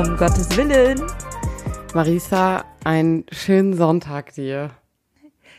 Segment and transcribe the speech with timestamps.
[0.00, 0.98] Um Gottes Willen.
[1.92, 4.70] Marisa, einen schönen Sonntag dir.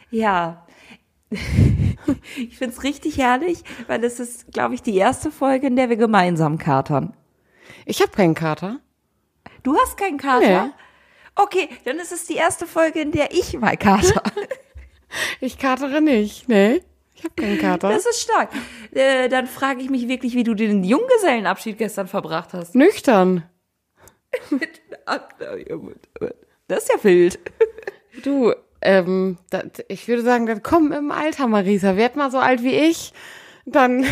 [0.09, 0.65] Ja.
[1.29, 5.95] ich find's richtig herrlich, weil es ist, glaube ich, die erste Folge, in der wir
[5.95, 7.13] gemeinsam katern.
[7.85, 8.79] Ich habe keinen Kater.
[9.61, 10.65] Du hast keinen Kater?
[10.65, 10.71] Nee.
[11.35, 14.23] Okay, dann ist es die erste Folge, in der ich mal kater.
[15.39, 16.81] Ich katere nicht, nee.
[17.13, 17.89] Ich habe keinen Kater.
[17.89, 18.49] Das ist stark.
[18.91, 22.73] Äh, dann frage ich mich wirklich, wie du den Junggesellenabschied gestern verbracht hast.
[22.73, 23.43] Nüchtern.
[26.67, 27.39] Das ist ja wild.
[28.23, 31.95] Du, ähm, das, ich würde sagen, das kommt im Alter, Marisa.
[31.95, 33.13] Werd mal so alt wie ich,
[33.65, 34.05] dann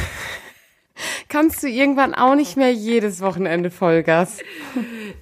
[1.27, 4.37] kannst du irgendwann auch nicht mehr jedes Wochenende Vollgas.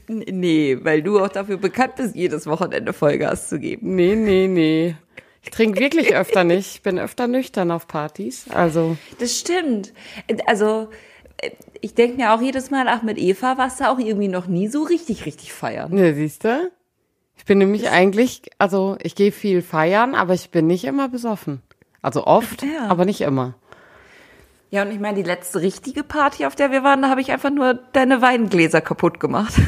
[0.08, 3.96] Nee, weil du auch dafür bekannt bist, jedes Wochenende Vollgas zu geben.
[3.96, 4.96] Nee, nee, nee.
[5.42, 6.76] Ich trinke wirklich öfter nicht.
[6.76, 8.46] Ich bin öfter nüchtern auf Partys.
[8.54, 9.94] Also, Das stimmt.
[10.46, 10.90] Also,
[11.82, 14.68] ich denke mir auch jedes Mal, ach, mit Eva warst du auch irgendwie noch nie
[14.68, 15.94] so richtig, richtig feiern.
[15.94, 16.72] ne, siehst du?
[17.38, 21.62] Ich bin nämlich eigentlich, also ich gehe viel feiern, aber ich bin nicht immer besoffen.
[22.02, 22.88] Also oft, Ja.
[22.88, 23.54] aber nicht immer.
[24.70, 27.32] Ja, und ich meine, die letzte richtige Party, auf der wir waren, da habe ich
[27.32, 29.54] einfach nur deine Weingläser kaputt gemacht.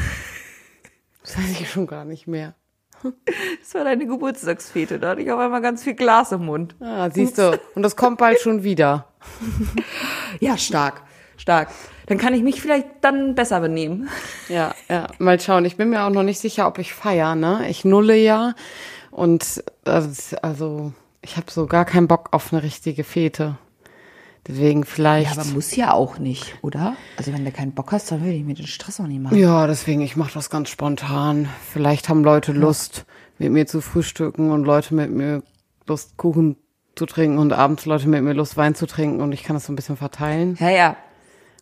[1.22, 2.54] Das weiß ich schon gar nicht mehr.
[3.02, 6.74] Das war deine Geburtstagsfete, da hatte ich auf einmal ganz viel Glas im Mund.
[6.80, 7.60] Ah, siehst du.
[7.74, 9.06] Und das kommt bald schon wieder.
[10.40, 11.02] Ja, stark,
[11.40, 11.70] stark.
[12.06, 14.08] Dann kann ich mich vielleicht dann besser benehmen.
[14.48, 15.06] Ja, ja.
[15.18, 15.64] Mal schauen.
[15.64, 17.68] Ich bin mir auch noch nicht sicher, ob ich feier, ne?
[17.68, 18.54] Ich nulle ja.
[19.12, 23.56] Und das, also, ich habe so gar keinen Bock auf eine richtige Fete.
[24.46, 25.36] Deswegen vielleicht.
[25.36, 26.96] Ja, aber muss ja auch nicht, oder?
[27.16, 29.38] Also wenn du keinen Bock hast, dann will ich mir den Stress auch nicht machen.
[29.38, 31.48] Ja, deswegen, ich mache das ganz spontan.
[31.72, 33.04] Vielleicht haben Leute Lust,
[33.38, 35.42] mit mir zu frühstücken und Leute mit mir
[35.86, 36.56] Lust, Kuchen
[36.96, 39.66] zu trinken und abends Leute mit mir Lust, Wein zu trinken und ich kann das
[39.66, 40.56] so ein bisschen verteilen.
[40.60, 40.96] Ja, ja.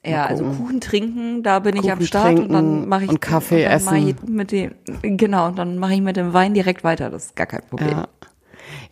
[0.04, 0.44] Ja, also.
[0.44, 3.70] Kuchen trinken, da bin ich am Kuchen Start und dann mache ich und Kaffee ich
[3.70, 4.16] essen.
[4.28, 4.72] mit dem
[5.02, 7.90] genau, und dann mache ich mit dem Wein direkt weiter, das ist gar kein Problem.
[7.90, 8.08] Ja,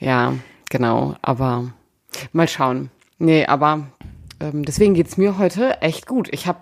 [0.00, 0.34] ja
[0.70, 1.14] genau.
[1.22, 1.72] Aber
[2.32, 2.90] mal schauen.
[3.18, 3.86] Nee, aber
[4.40, 6.28] ähm, deswegen geht's mir heute echt gut.
[6.32, 6.58] Ich habe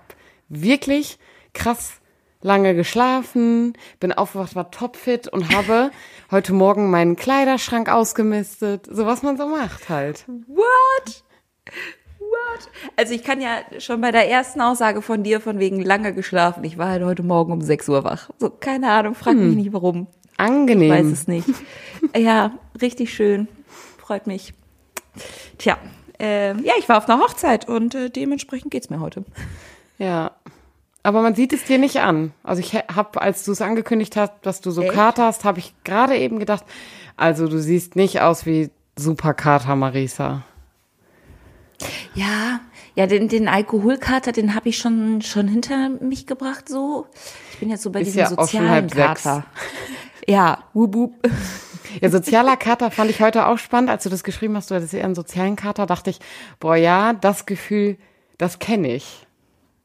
[0.48, 1.18] wirklich
[1.52, 2.00] krass
[2.40, 5.90] lange geschlafen, bin aufgewacht, war topfit und habe
[6.30, 8.86] heute Morgen meinen Kleiderschrank ausgemistet.
[8.90, 10.26] So was man so macht halt.
[10.46, 11.24] What?
[12.34, 12.68] What?
[12.96, 16.64] Also ich kann ja schon bei der ersten Aussage von dir von wegen lange geschlafen.
[16.64, 18.30] Ich war halt heute Morgen um 6 Uhr wach.
[18.38, 20.06] So, keine Ahnung, frag mich nicht warum.
[20.36, 20.90] Angenehm.
[20.90, 21.48] Weiß es nicht.
[22.16, 23.48] ja, richtig schön.
[23.98, 24.54] Freut mich.
[25.58, 25.78] Tja,
[26.20, 29.24] äh, ja, ich war auf einer Hochzeit und äh, dementsprechend geht's mir heute.
[29.98, 30.32] Ja.
[31.02, 32.32] Aber man sieht es dir nicht an.
[32.42, 34.92] Also ich habe, als du es angekündigt hast, dass du so Echt?
[34.92, 36.64] Kater hast, habe ich gerade eben gedacht,
[37.16, 40.42] also du siehst nicht aus wie super Kater Marisa.
[42.14, 42.60] Ja,
[42.94, 47.06] ja, den, den Alkoholkater, den habe ich schon, schon hinter mich gebracht, so.
[47.52, 48.88] Ich bin jetzt so bei Ist diesem ja sozialen.
[48.88, 49.44] Kater.
[50.26, 51.14] Ja, wup, wup.
[52.00, 53.90] Ja, sozialer Kater fand ich heute auch spannend.
[53.90, 56.18] Als du das geschrieben hast, du hattest eher einen sozialen Kater, dachte ich,
[56.60, 57.98] boah, ja, das Gefühl,
[58.38, 59.26] das kenne ich.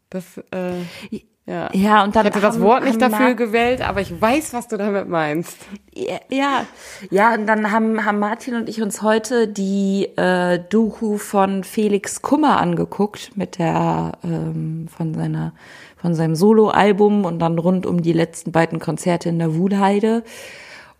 [0.09, 1.69] Das, äh, ja.
[1.73, 4.67] Ja, und dann ich hätte das haben- Wort nicht dafür gewählt, aber ich weiß, was
[4.67, 5.57] du damit meinst.
[5.93, 6.65] Ja, ja,
[7.09, 12.21] ja, und dann haben, haben Martin und ich uns heute die äh, Doku von Felix
[12.21, 15.53] Kummer angeguckt mit der ähm, von seiner
[15.97, 20.23] von seinem Soloalbum und dann rund um die letzten beiden Konzerte in der Wuhlheide.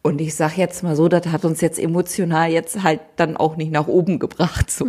[0.01, 3.57] Und ich sag jetzt mal so, das hat uns jetzt emotional jetzt halt dann auch
[3.57, 4.71] nicht nach oben gebracht.
[4.71, 4.87] So,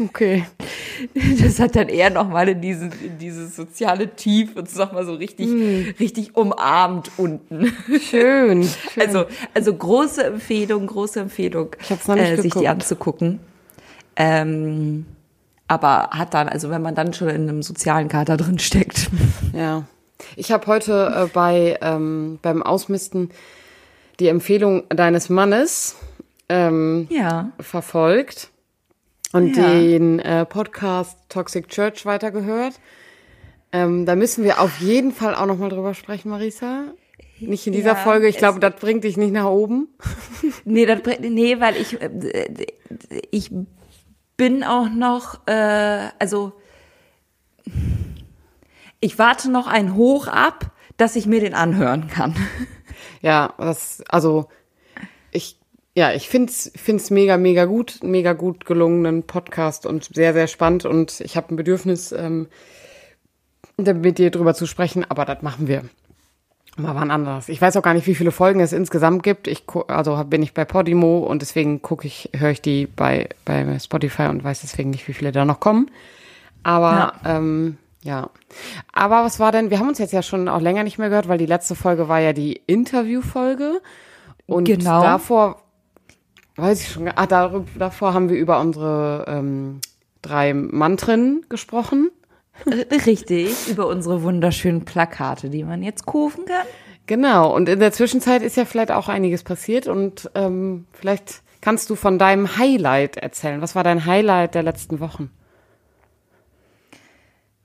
[0.00, 0.44] Okay.
[1.42, 5.04] das hat dann eher noch mal in dieses in dieses soziale Tief uns noch mal
[5.04, 5.48] so richtig
[6.00, 7.72] richtig umarmt unten.
[8.00, 8.64] Schön.
[8.92, 9.02] schön.
[9.02, 11.76] Also, also große Empfehlung, große Empfehlung,
[12.08, 13.40] äh, sich die anzugucken.
[14.16, 15.06] Ähm,
[15.66, 19.10] aber hat dann, also wenn man dann schon in einem sozialen Kater drin steckt.
[19.52, 19.84] Ja.
[20.36, 23.30] Ich habe heute äh, bei ähm, beim Ausmisten
[24.20, 25.96] die Empfehlung deines Mannes
[26.48, 27.50] ähm, Ja.
[27.60, 28.50] verfolgt
[29.32, 29.68] und Ja.
[29.74, 32.74] den äh, Podcast Toxic Church weitergehört.
[33.72, 36.84] Ähm, da müssen wir auf jeden Fall auch noch mal drüber sprechen, Marisa.
[37.40, 38.28] Nicht in dieser Ja, Folge.
[38.28, 39.88] Ich glaube, das bringt dich nicht nach oben.
[40.64, 42.66] Nee, das, bringt- nee, weil ich, äh,
[43.32, 43.50] ich
[44.36, 46.52] bin auch noch, äh, also
[49.00, 52.34] ich warte noch ein Hoch ab, dass ich mir den anhören kann.
[53.22, 54.48] Ja, das, also
[55.30, 55.58] ich,
[55.94, 60.84] ja, ich find's, find's mega, mega gut, mega gut gelungenen Podcast und sehr, sehr spannend
[60.84, 62.48] und ich habe ein Bedürfnis, ähm,
[63.76, 65.82] mit dir drüber zu sprechen, aber das machen wir
[66.76, 67.48] mal wann anders.
[67.48, 69.46] Ich weiß auch gar nicht, wie viele Folgen es insgesamt gibt.
[69.46, 73.78] Ich also bin ich bei Podimo und deswegen gucke ich, höre ich die bei bei
[73.78, 75.90] Spotify und weiß deswegen nicht, wie viele da noch kommen.
[76.62, 78.28] Aber ja, ähm, Ja.
[78.92, 81.26] Aber was war denn, wir haben uns jetzt ja schon auch länger nicht mehr gehört,
[81.26, 83.80] weil die letzte Folge war ja die Interviewfolge.
[84.46, 85.02] Und Genau.
[85.02, 85.62] davor,
[86.56, 89.80] weiß ich schon, ah, darüber, davor haben wir über unsere ähm,
[90.20, 92.10] drei Mantren gesprochen.
[93.06, 96.66] Richtig, über unsere wunderschönen Plakate, die man jetzt kaufen kann.
[97.06, 101.88] Genau, und in der Zwischenzeit ist ja vielleicht auch einiges passiert und ähm, vielleicht kannst
[101.88, 103.62] du von deinem Highlight erzählen.
[103.62, 105.30] Was war dein Highlight der letzten Wochen?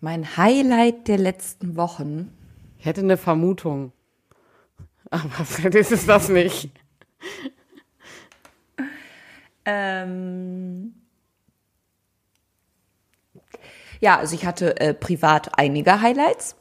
[0.01, 2.31] Mein Highlight der letzten Wochen.
[2.77, 3.91] Ich hätte eine Vermutung.
[5.09, 6.71] Aber vielleicht ist es das nicht.
[9.65, 10.93] Ähm
[13.99, 16.55] ja, also ich hatte äh, privat einige Highlights.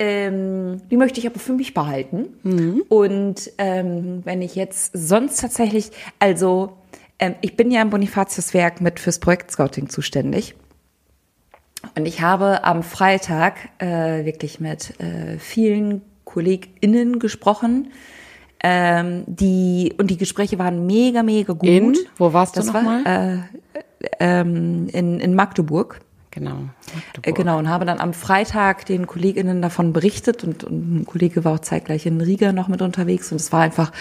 [0.00, 2.84] Ähm, die möchte ich aber für mich behalten.
[2.88, 6.76] Und ähm, wenn ich jetzt sonst tatsächlich, also
[7.18, 10.54] ähm, ich bin ja im Bonifatiuswerk mit fürs Projekt Scouting zuständig.
[11.96, 17.92] Und ich habe am Freitag äh, wirklich mit äh, vielen KollegInnen gesprochen.
[18.60, 21.68] Ähm, die, und die Gespräche waren mega, mega gut.
[21.68, 21.96] In?
[22.16, 23.04] Wo warst du das nochmal?
[23.04, 23.38] war äh,
[24.18, 26.00] ähm, in, in Magdeburg.
[26.30, 26.58] Genau.
[27.22, 31.44] Äh, genau, und habe dann am Freitag den KollegInnen davon berichtet und, und ein Kollege
[31.44, 33.92] war auch zeitgleich in Riga noch mit unterwegs und es war einfach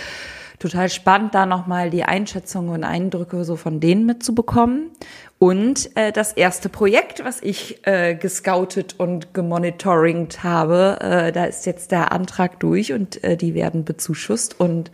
[0.59, 4.91] total spannend, da nochmal die Einschätzungen und Eindrücke so von denen mitzubekommen.
[5.39, 11.65] Und äh, das erste Projekt, was ich äh, gescoutet und gemonitoringt habe, äh, da ist
[11.65, 14.91] jetzt der Antrag durch und äh, die werden bezuschusst und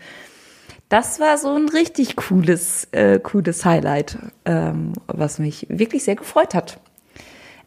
[0.90, 6.54] das war so ein richtig cooles, äh, cooles Highlight, ähm, was mich wirklich sehr gefreut
[6.54, 6.78] hat.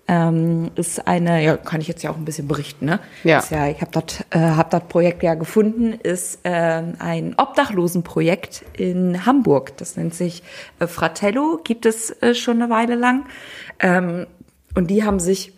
[0.08, 3.00] Ähm, ist eine, ja, kann ich jetzt ja auch ein bisschen berichten, ne?
[3.24, 3.38] Ja.
[3.40, 8.64] Ist ja ich habe das äh, hab das Projekt ja gefunden, ist ähm, ein Obdachlosenprojekt
[8.74, 9.76] in Hamburg.
[9.78, 10.44] Das nennt sich
[10.78, 13.26] äh, Fratello, gibt es äh, schon eine Weile lang.
[13.80, 14.28] Ähm,
[14.76, 15.52] und die haben sich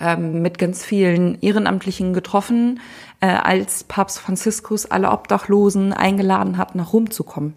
[0.00, 2.80] ähm, mit ganz vielen Ehrenamtlichen getroffen,
[3.20, 7.56] äh, als Papst Franziskus alle Obdachlosen eingeladen hat, nach Rom zu kommen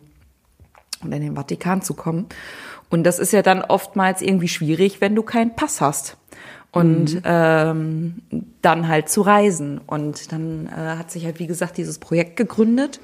[1.03, 2.27] und in den Vatikan zu kommen.
[2.93, 6.15] Und das ist ja dann oftmals irgendwie schwierig, wenn du keinen Pass hast.
[6.69, 8.21] Und ähm,
[8.61, 9.81] dann halt zu reisen.
[9.83, 12.99] Und dann äh, hat sich halt, wie gesagt, dieses Projekt gegründet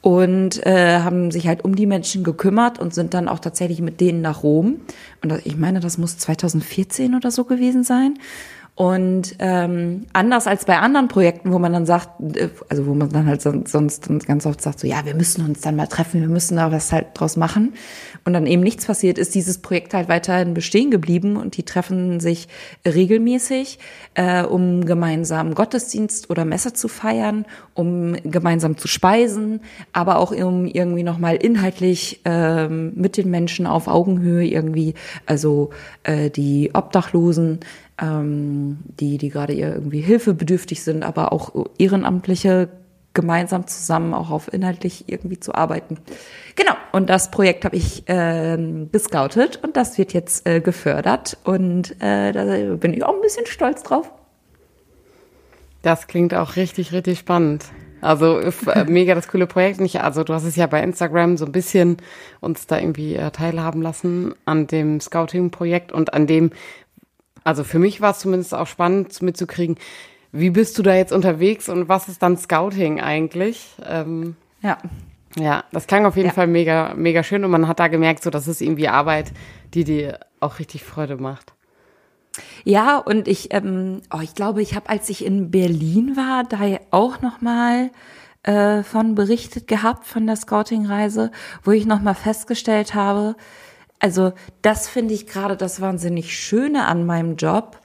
[0.00, 4.00] und äh, haben sich halt um die Menschen gekümmert und sind dann auch tatsächlich mit
[4.00, 4.80] denen nach Rom.
[5.22, 8.14] Und ich meine, das muss 2014 oder so gewesen sein.
[8.76, 13.08] Und ähm, anders als bei anderen Projekten, wo man dann sagt, äh, also wo man
[13.08, 16.20] dann halt son- sonst ganz oft sagt, so ja, wir müssen uns dann mal treffen,
[16.20, 17.72] wir müssen da was halt draus machen.
[18.26, 22.20] Und dann eben nichts passiert, ist dieses Projekt halt weiterhin bestehen geblieben und die treffen
[22.20, 22.48] sich
[22.86, 23.78] regelmäßig,
[24.12, 29.60] äh, um gemeinsam Gottesdienst oder Messe zu feiern, um gemeinsam zu speisen,
[29.94, 34.92] aber auch um irgendwie nochmal inhaltlich ähm, mit den Menschen auf Augenhöhe irgendwie,
[35.24, 35.70] also
[36.02, 37.60] äh, die Obdachlosen,
[38.00, 42.68] ähm, die, die gerade ihr irgendwie hilfebedürftig sind, aber auch Ehrenamtliche
[43.14, 45.98] gemeinsam zusammen auch auf inhaltlich irgendwie zu arbeiten.
[46.54, 52.00] Genau, und das Projekt habe ich ähm, gescoutet und das wird jetzt äh, gefördert und
[52.02, 54.12] äh, da bin ich auch ein bisschen stolz drauf.
[55.82, 57.64] Das klingt auch richtig, richtig spannend.
[58.00, 59.80] Also äh, mega das coole Projekt.
[59.80, 61.96] Nicht, also du hast es ja bei Instagram so ein bisschen
[62.40, 66.50] uns da irgendwie äh, teilhaben lassen an dem Scouting-Projekt und an dem,
[67.46, 69.76] also für mich war es zumindest auch spannend mitzukriegen,
[70.32, 73.68] wie bist du da jetzt unterwegs und was ist dann Scouting eigentlich?
[73.88, 74.78] Ähm, Ja.
[75.36, 76.34] ja, das klang auf jeden Ja.
[76.34, 79.32] Fall mega, mega schön und man hat da gemerkt, so dass es irgendwie Arbeit,
[79.74, 81.52] die dir auch richtig Freude macht.
[82.64, 86.58] Ja, und ich, ähm, oh, ich glaube, ich habe, als ich in Berlin war, da
[86.90, 87.90] auch noch mal
[88.42, 91.30] äh, von berichtet gehabt von der Scouting-Reise,
[91.64, 93.36] wo ich noch mal festgestellt habe,
[93.98, 97.80] also das finde ich gerade das wahnsinnig Schöne an meinem Job,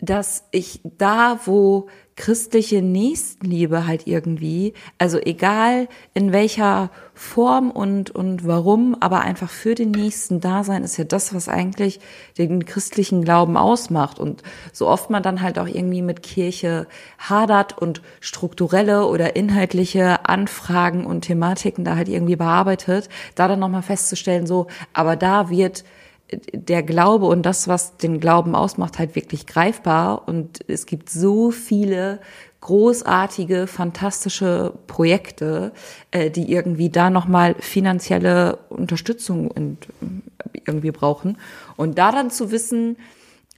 [0.00, 8.46] dass ich da, wo christliche Nächstenliebe halt irgendwie, also egal in welcher Form und, und
[8.46, 12.00] warum, aber einfach für den Nächsten da sein, ist ja das, was eigentlich
[12.38, 14.18] den christlichen Glauben ausmacht.
[14.18, 14.42] Und
[14.72, 16.86] so oft man dann halt auch irgendwie mit Kirche
[17.18, 23.82] hadert und strukturelle oder inhaltliche Anfragen und Thematiken da halt irgendwie bearbeitet, da dann nochmal
[23.82, 25.84] festzustellen, so, aber da wird
[26.52, 30.26] der Glaube und das, was den Glauben ausmacht, halt wirklich greifbar.
[30.26, 32.20] Und es gibt so viele
[32.60, 35.72] großartige, fantastische Projekte,
[36.10, 41.38] äh, die irgendwie da nochmal finanzielle Unterstützung und, äh, irgendwie brauchen.
[41.76, 42.96] Und da dann zu wissen,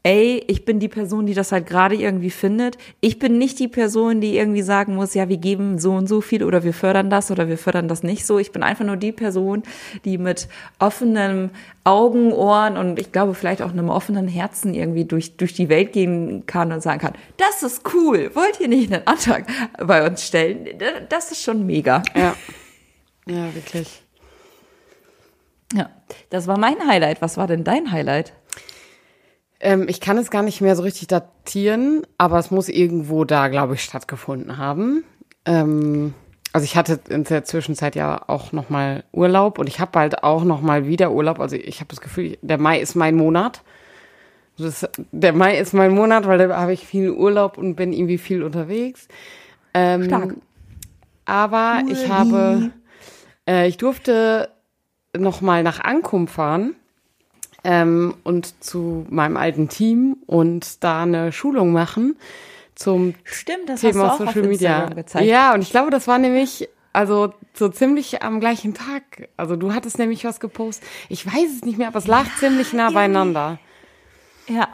[0.03, 2.79] ey, ich bin die Person, die das halt gerade irgendwie findet.
[3.01, 6.21] Ich bin nicht die Person, die irgendwie sagen muss, ja, wir geben so und so
[6.21, 8.39] viel oder wir fördern das oder wir fördern das nicht so.
[8.39, 9.63] Ich bin einfach nur die Person,
[10.05, 11.51] die mit offenen
[11.85, 15.93] Augen, Ohren und ich glaube vielleicht auch einem offenen Herzen irgendwie durch, durch die Welt
[15.93, 19.47] gehen kann und sagen kann, das ist cool, wollt ihr nicht einen Antrag
[19.79, 20.69] bei uns stellen?
[21.09, 22.03] Das ist schon mega.
[22.15, 22.35] Ja.
[23.27, 24.03] Ja, wirklich.
[25.75, 25.91] Ja,
[26.31, 27.21] das war mein Highlight.
[27.21, 28.33] Was war denn dein Highlight?
[29.61, 33.49] Ähm, ich kann es gar nicht mehr so richtig datieren, aber es muss irgendwo da,
[33.49, 35.05] glaube ich, stattgefunden haben.
[35.45, 36.15] Ähm,
[36.53, 40.23] also ich hatte in der Zwischenzeit ja auch noch mal Urlaub und ich habe bald
[40.23, 41.41] auch noch mal wieder Urlaub.
[41.41, 43.63] Also ich habe das Gefühl, der Mai ist mein Monat.
[44.57, 48.19] Das, der Mai ist mein Monat, weil da habe ich viel Urlaub und bin irgendwie
[48.19, 49.09] viel unterwegs.
[49.75, 50.35] Ähm, Stark.
[51.27, 51.93] Aber Uli.
[51.93, 52.71] ich habe,
[53.47, 54.51] äh, ich durfte
[55.17, 56.75] noch mal nach Ankum fahren
[57.65, 62.17] ähm, und zu meinem alten Team und da eine Schulung machen
[62.75, 64.87] zum Stimmt, das Thema hast du auch Social auf Media.
[64.87, 65.27] Gezeigt.
[65.27, 69.29] Ja, und ich glaube, das war nämlich also so ziemlich am gleichen Tag.
[69.37, 70.89] Also du hattest nämlich was gepostet.
[71.09, 73.59] Ich weiß es nicht mehr, aber es lag ziemlich nah beieinander.
[74.49, 74.69] Ja.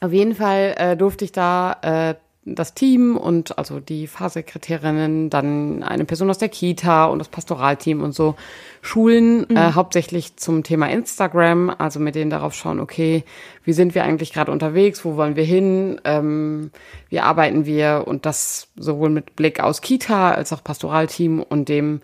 [0.00, 2.14] Auf jeden Fall äh, durfte ich da äh,
[2.46, 8.02] das Team und also die Fahrsekretärinnen, dann eine Person aus der Kita und das Pastoralteam
[8.02, 8.34] und so
[8.82, 13.24] schulen, äh, hauptsächlich zum Thema Instagram, also mit denen darauf schauen, okay,
[13.64, 16.70] wie sind wir eigentlich gerade unterwegs, wo wollen wir hin, ähm,
[17.08, 18.04] wie arbeiten wir?
[18.06, 22.02] Und das sowohl mit Blick aus Kita als auch Pastoralteam und dem,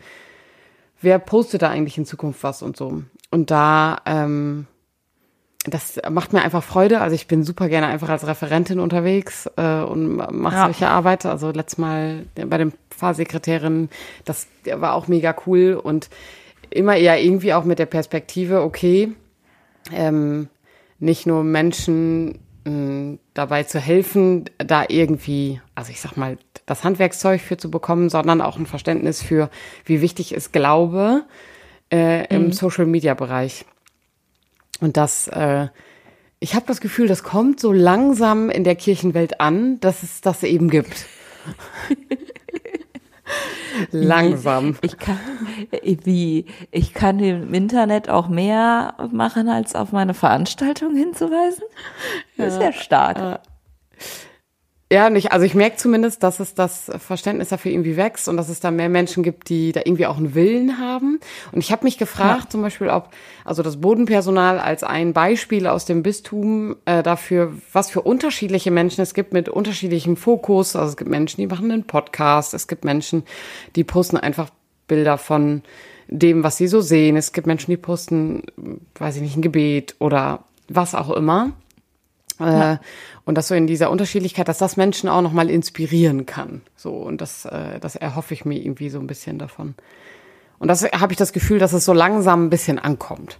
[1.02, 3.02] wer postet da eigentlich in Zukunft was und so.
[3.30, 4.66] Und da ähm,
[5.66, 7.00] das macht mir einfach Freude.
[7.00, 10.64] Also ich bin super gerne einfach als Referentin unterwegs äh, und mache Ja.
[10.64, 11.26] solche Arbeit.
[11.26, 13.90] Also letztes Mal bei den Fahrsekretärinnen,
[14.24, 16.08] das war auch mega cool und
[16.70, 19.12] immer eher irgendwie auch mit der Perspektive, okay,
[19.92, 20.48] ähm,
[20.98, 27.40] nicht nur Menschen mh, dabei zu helfen, da irgendwie, also ich sag mal, das Handwerkszeug
[27.40, 29.50] für zu bekommen, sondern auch ein Verständnis für,
[29.84, 31.24] wie wichtig ist Glaube
[31.92, 33.64] äh, im Social-Media-Bereich.
[34.80, 35.68] Und das, äh,
[36.38, 40.42] ich habe das Gefühl, das kommt so langsam in der Kirchenwelt an, dass es das
[40.42, 41.06] eben gibt.
[43.90, 44.76] langsam.
[44.82, 45.18] Ich kann,
[45.82, 51.64] wie, ich kann im Internet auch mehr machen, als auf meine Veranstaltung hinzuweisen.
[52.36, 53.40] Das ist ja stark.
[54.92, 55.30] Ja, nicht.
[55.30, 58.72] Also ich merke zumindest, dass es das Verständnis dafür irgendwie wächst und dass es da
[58.72, 61.20] mehr Menschen gibt, die da irgendwie auch einen Willen haben.
[61.52, 63.10] Und ich habe mich gefragt, zum Beispiel, ob
[63.44, 69.00] also das Bodenpersonal als ein Beispiel aus dem Bistum äh, dafür, was für unterschiedliche Menschen
[69.00, 70.74] es gibt mit unterschiedlichem Fokus.
[70.74, 73.22] Also es gibt Menschen, die machen einen Podcast, es gibt Menschen,
[73.76, 74.50] die posten einfach
[74.88, 75.62] Bilder von
[76.08, 77.16] dem, was sie so sehen.
[77.16, 78.42] Es gibt Menschen, die posten,
[78.96, 81.52] weiß ich nicht, ein Gebet oder was auch immer.
[82.40, 82.78] Äh,
[83.24, 86.62] und das so in dieser Unterschiedlichkeit, dass das Menschen auch nochmal inspirieren kann.
[86.76, 89.74] So, und das, äh, das erhoffe ich mir irgendwie so ein bisschen davon.
[90.58, 93.38] Und das habe ich das Gefühl, dass es so langsam ein bisschen ankommt.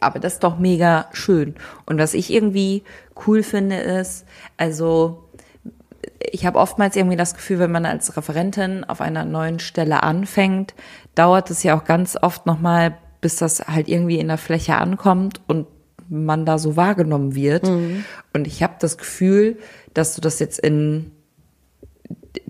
[0.00, 1.54] Aber das ist doch mega schön.
[1.84, 2.84] Und was ich irgendwie
[3.26, 4.24] cool finde, ist,
[4.56, 5.28] also
[6.18, 10.74] ich habe oftmals irgendwie das Gefühl, wenn man als Referentin auf einer neuen Stelle anfängt,
[11.14, 15.40] dauert es ja auch ganz oft nochmal, bis das halt irgendwie in der Fläche ankommt
[15.46, 15.66] und
[16.10, 17.64] man da so wahrgenommen wird.
[18.32, 19.56] Und ich habe das Gefühl,
[19.94, 21.12] dass du das jetzt in,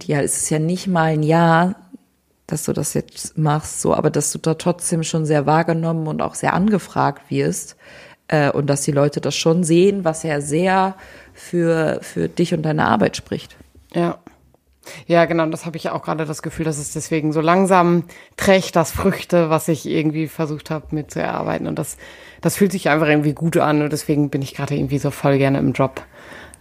[0.03, 1.77] ja, es ist ja nicht mal ein Jahr,
[2.47, 6.21] dass du das jetzt machst, so, aber dass du da trotzdem schon sehr wahrgenommen und
[6.21, 7.77] auch sehr angefragt wirst
[8.29, 10.97] äh, und dass die Leute das schon sehen, was ja sehr
[11.33, 13.57] für, für dich und deine Arbeit spricht.
[13.95, 14.19] Ja.
[15.07, 18.05] Ja, genau, und das habe ich auch gerade das Gefühl, dass es deswegen so langsam
[18.37, 21.67] trägt das Früchte, was ich irgendwie versucht habe mit zu erarbeiten.
[21.67, 21.97] Und das,
[22.41, 25.39] das fühlt sich einfach irgendwie gut an und deswegen bin ich gerade irgendwie so voll
[25.39, 26.03] gerne im Job.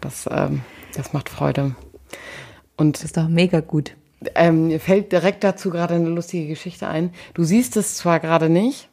[0.01, 0.61] Das, ähm,
[0.95, 1.75] das macht Freude.
[2.75, 3.95] Und Das ist doch mega gut.
[4.35, 7.11] ähm, mir fällt direkt dazu gerade eine lustige Geschichte ein.
[7.33, 8.88] Du siehst es zwar gerade nicht,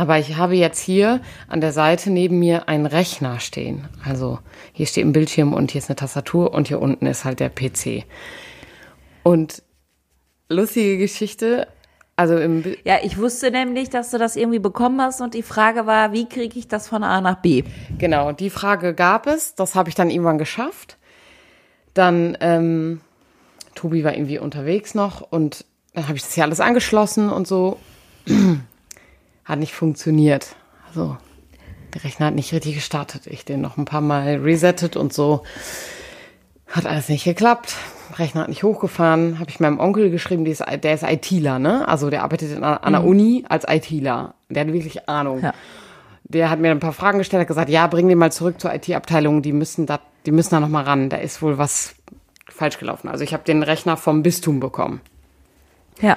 [0.00, 3.86] aber ich habe jetzt hier an der Seite neben mir einen Rechner stehen.
[4.02, 4.38] Also
[4.72, 7.50] hier steht ein Bildschirm und hier ist eine Tastatur und hier unten ist halt der
[7.50, 8.04] PC.
[9.22, 9.62] Und
[10.48, 11.68] lustige Geschichte,
[12.16, 15.42] also im Bi- Ja, ich wusste nämlich, dass du das irgendwie bekommen hast und die
[15.42, 17.64] Frage war, wie kriege ich das von A nach B?
[17.98, 19.54] Genau, die Frage gab es.
[19.54, 20.96] Das habe ich dann irgendwann geschafft.
[21.92, 23.02] Dann, ähm,
[23.74, 27.78] Tobi war irgendwie unterwegs noch und dann habe ich das hier alles angeschlossen und so.
[29.50, 30.54] Hat nicht funktioniert.
[30.86, 31.16] Also,
[31.92, 33.26] der Rechner hat nicht richtig gestartet.
[33.26, 35.42] Ich den noch ein paar Mal resettet und so.
[36.68, 37.74] Hat alles nicht geklappt.
[38.16, 39.40] Rechner hat nicht hochgefahren.
[39.40, 41.88] Habe ich meinem Onkel geschrieben, der ist, der ist ITler, ne?
[41.88, 44.34] Also der arbeitet in, an der Uni als ITler.
[44.50, 45.42] Der hat wirklich Ahnung.
[45.42, 45.52] Ja.
[46.22, 48.72] der hat mir ein paar Fragen gestellt, hat gesagt, ja, bring den mal zurück zur
[48.72, 51.08] IT-Abteilung, die müssen da, die müssen da noch mal ran.
[51.08, 51.96] Da ist wohl was
[52.48, 53.08] falsch gelaufen.
[53.08, 55.00] Also ich habe den Rechner vom Bistum bekommen.
[56.00, 56.16] Ja.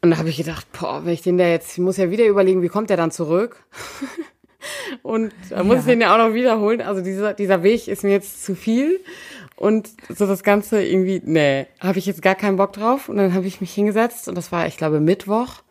[0.00, 2.24] Und da habe ich gedacht, boah, wenn ich den da jetzt, ich muss ja wieder
[2.26, 3.64] überlegen, wie kommt der dann zurück?
[5.02, 5.80] und da muss Ja.
[5.80, 6.80] ich den ja auch noch wiederholen.
[6.80, 9.00] Also dieser, dieser Weg ist mir jetzt zu viel.
[9.56, 13.08] Und so das Ganze irgendwie, nee, habe ich jetzt gar keinen Bock drauf.
[13.08, 15.62] Und dann habe ich mich hingesetzt und das war, ich glaube, Mittwoch,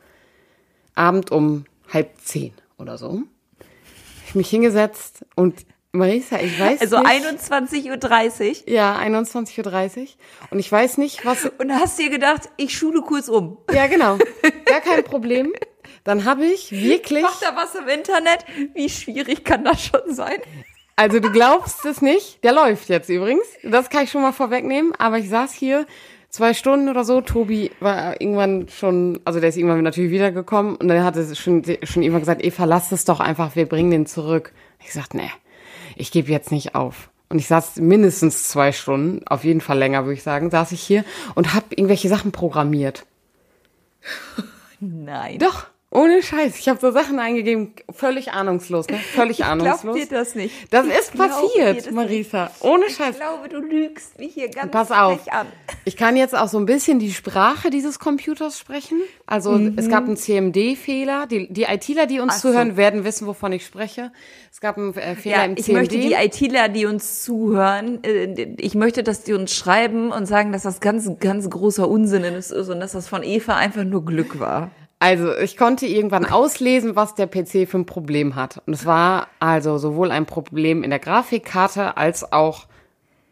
[0.94, 3.22] Abend um halb zehn oder so.
[3.60, 5.66] Hab ich mich hingesetzt und
[5.98, 7.10] Marisa, ich weiß Also nicht.
[7.52, 8.70] 21.30 Uhr.
[8.74, 10.08] Ja, 21.30 Uhr.
[10.52, 13.58] Und ich weiß nicht, was, Und hast du dir gedacht, ich schule kurz um.
[13.74, 14.18] ja genau,
[14.66, 15.54] gar kein Problem.
[16.04, 18.46] Dann habe ich wirklich, Macht da was im Internet?
[18.74, 20.38] Wie schwierig kann das schon sein?
[20.96, 23.46] also du glaubst es nicht, der läuft jetzt übrigens.
[23.64, 24.94] Das kann ich schon mal vorwegnehmen.
[24.98, 25.86] Aber ich saß hier
[26.30, 27.22] zwei Stunden oder so.
[27.22, 31.64] Tobi war irgendwann schon, also der ist irgendwann natürlich wiedergekommen und dann hat er schon,
[31.84, 34.54] schon irgendwann gesagt, Eva, lass es doch einfach, wir bringen den zurück.
[34.80, 35.30] Ich gesagt, nee,
[36.00, 37.10] ich gebe jetzt nicht auf.
[37.30, 40.82] Und ich saß mindestens zwei Stunden, auf jeden Fall länger, würde ich sagen, saß ich
[40.82, 41.04] hier
[41.36, 43.06] und habe irgendwelche Sachen programmiert.
[44.80, 45.40] Nein.
[45.40, 46.58] Doch, ohne Scheiß.
[46.60, 48.98] Ich habe so Sachen eingegeben, völlig ahnungslos, ne?
[48.98, 49.96] Völlig Ich ahnungslos.
[49.96, 50.54] dir das nicht.
[50.72, 52.52] Das Ich ist passiert, das Marisa.
[52.62, 53.18] Ohne Ich Scheiß.
[53.18, 55.20] glaube, du lügst mich hier ganz Pass auf.
[55.32, 55.48] an.
[55.86, 59.00] Ich kann jetzt auch so ein bisschen die Sprache dieses Computers sprechen.
[59.26, 61.28] Also es gab einen CMD-Fehler.
[61.28, 62.30] Die, die ITler, die uns Mhm.
[62.30, 62.50] Ach so.
[62.50, 64.12] zuhören, werden wissen, wovon ich spreche.
[64.52, 65.78] Es gab einen äh, Fehler Ja, im ich CMD.
[65.80, 70.52] möchte die ITler, die uns zuhören, äh, ich möchte, dass die uns schreiben und sagen,
[70.52, 74.40] dass das ganz, ganz großer Unsinn ist und dass das von Eva einfach nur Glück
[74.40, 74.72] war.
[75.00, 78.62] Also ich konnte irgendwann auslesen, was der PC für ein Problem hat.
[78.66, 82.66] Und es war also sowohl ein Problem in der Grafikkarte als auch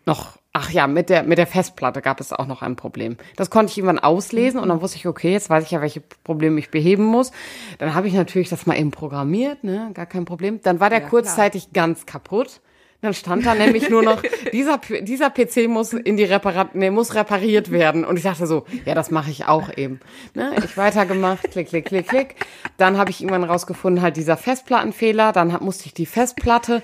[0.05, 3.17] noch, ach ja, mit der, mit der Festplatte gab es auch noch ein Problem.
[3.35, 6.01] Das konnte ich irgendwann auslesen und dann wusste ich, okay, jetzt weiß ich ja, welche
[6.23, 7.31] Probleme ich beheben muss.
[7.79, 10.61] Dann habe ich natürlich das mal eben programmiert, ne, gar kein Problem.
[10.61, 12.61] Dann war der Ja, kurzzeitig ganz kaputt.
[13.05, 14.19] Dann stand da nämlich nur noch,
[14.51, 18.03] dieser, dieser PC muss in die Reparat, nee, muss repariert werden.
[18.03, 19.99] Und ich dachte so, ja, das mache ich auch eben.
[20.33, 20.55] Ne?
[20.65, 22.35] Ich weitergemacht, klick, klick, klick, klick.
[22.77, 25.33] Dann habe ich irgendwann rausgefunden, halt dieser Festplattenfehler.
[25.33, 26.81] Dann hab, musste ich die Festplatte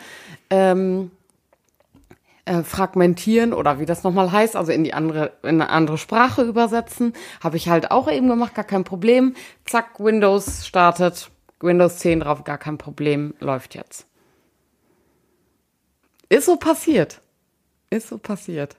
[0.51, 1.09] ähm,
[2.45, 6.43] äh, fragmentieren oder wie das nochmal heißt, also in die andere, in eine andere Sprache
[6.43, 7.13] übersetzen.
[7.43, 9.33] Habe ich halt auch eben gemacht, gar kein Problem.
[9.65, 14.05] Zack, Windows startet, Windows 10 drauf, gar kein Problem, läuft jetzt.
[16.31, 17.19] Ist so passiert.
[17.89, 18.77] Ist so passiert.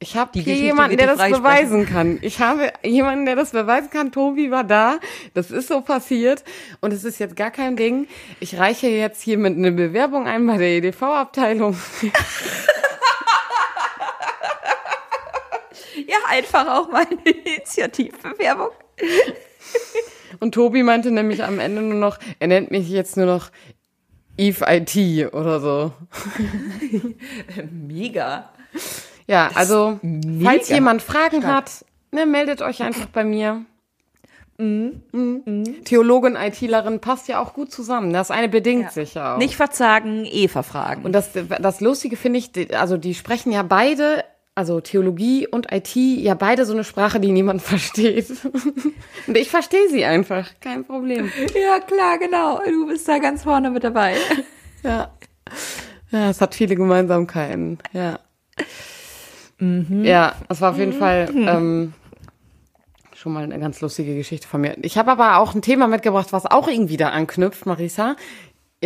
[0.00, 2.18] Ich habe hier jemanden, der das beweisen kann.
[2.22, 4.10] Ich habe jemanden, der das beweisen kann.
[4.10, 4.98] Tobi war da.
[5.32, 6.42] Das ist so passiert.
[6.80, 8.08] Und es ist jetzt gar kein Ding.
[8.40, 11.76] Ich reiche jetzt hiermit eine Bewerbung ein bei der EDV-Abteilung.
[16.08, 18.68] Ja, einfach auch mal eine Initiativbewerbung.
[20.40, 23.50] Und Tobi meinte nämlich am Ende nur noch, er nennt mich jetzt nur noch
[24.36, 25.92] Eve IT oder so.
[27.70, 28.50] Mega.
[29.26, 31.54] Ja, also, mega falls jemand Fragen stark.
[31.54, 33.64] hat, ne, meldet euch einfach bei mir.
[34.58, 35.02] Mhm.
[35.12, 35.84] Mhm.
[35.84, 38.12] Theologin, ITlerin passt ja auch gut zusammen.
[38.12, 39.38] Das eine bedingt sich ja auch.
[39.38, 41.04] Nicht verzagen, Eva fragen.
[41.04, 44.24] Und das, das Lustige finde ich, also die sprechen ja beide,
[44.56, 48.30] also Theologie und IT, ja beide so eine Sprache, die niemand versteht.
[49.26, 51.30] Und ich verstehe sie einfach, kein Problem.
[51.54, 52.60] ja, klar, genau.
[52.64, 54.16] Du bist da ganz vorne mit dabei.
[54.82, 55.10] Ja.
[56.12, 58.20] Ja, es hat viele Gemeinsamkeiten, ja.
[59.58, 61.92] Ja, das war auf jeden Fall ähm,
[63.26, 64.76] schon mal eine ganz lustige Geschichte von mir.
[64.82, 68.14] Ich habe aber auch ein Thema mitgebracht, was auch irgendwie da anknüpft, Marisa.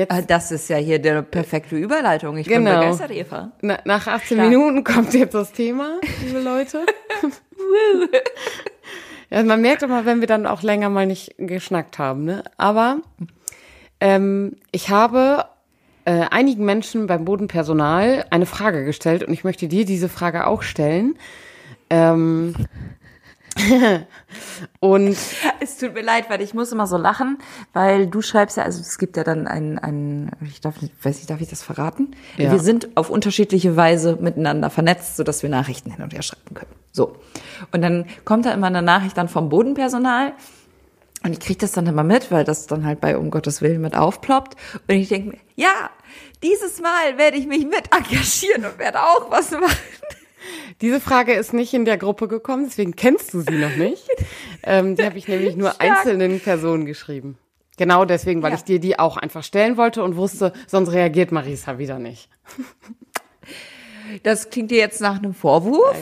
[0.00, 2.38] Jetzt Ah, Das ist ja hier der perfekte Überleitung.
[2.38, 2.80] Ich bin Genau.
[2.80, 3.52] begeistert, Eva.
[3.60, 4.48] Na, nach 18 Stark.
[4.48, 6.86] Minuten kommt jetzt das Thema, liebe Leute.
[9.30, 12.42] ja, man merkt immer, wenn wir dann auch länger mal nicht geschnackt haben, ne?
[12.56, 12.98] Aber
[14.00, 15.44] ähm, ich habe
[16.06, 20.62] äh, einigen Menschen beim Bodenpersonal eine Frage gestellt und ich möchte dir diese Frage auch
[20.62, 21.18] stellen.
[21.90, 22.54] Ähm,
[24.80, 25.16] und
[25.60, 27.38] Es tut mir leid, weil ich muss immer so lachen,
[27.72, 31.16] weil du schreibst ja, also es gibt ja dann ein, ein ich darf nicht, weiß
[31.16, 32.16] nicht, darf ich das verraten?
[32.36, 32.52] Ja.
[32.52, 36.70] Wir sind auf unterschiedliche Weise miteinander vernetzt, sodass wir Nachrichten hin und her schreiben können.
[36.92, 37.16] So.
[37.72, 40.32] Und dann kommt da immer eine Nachricht dann vom Bodenpersonal
[41.22, 43.82] und ich kriege das dann immer mit, weil das dann halt bei Um Gottes Willen
[43.82, 44.56] mit aufploppt.
[44.88, 45.90] Und ich denke mir, ja,
[46.42, 49.76] dieses Mal werde ich mich mit engagieren und werde auch was machen.
[50.80, 54.06] Diese Frage ist nicht in der Gruppe gekommen, deswegen kennst du sie noch nicht.
[54.62, 57.36] ähm, die habe ich nämlich nur einzelnen Personen geschrieben.
[57.76, 58.56] Genau deswegen, weil Ja.
[58.58, 62.28] ich dir die auch einfach stellen wollte und wusste, sonst reagiert Marisa wieder nicht.
[64.22, 65.96] Das klingt dir jetzt nach einem Vorwurf?